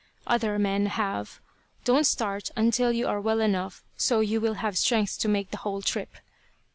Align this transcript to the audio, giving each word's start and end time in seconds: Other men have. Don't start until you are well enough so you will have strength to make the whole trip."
Other 0.25 0.57
men 0.57 0.87
have. 0.87 1.39
Don't 1.85 2.07
start 2.07 2.49
until 2.55 2.91
you 2.91 3.05
are 3.07 3.21
well 3.21 3.39
enough 3.39 3.83
so 3.97 4.19
you 4.19 4.41
will 4.41 4.55
have 4.55 4.75
strength 4.75 5.19
to 5.19 5.29
make 5.29 5.51
the 5.51 5.57
whole 5.57 5.83
trip." 5.83 6.15